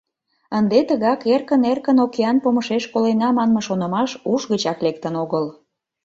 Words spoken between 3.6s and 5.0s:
шонымаш уш гычак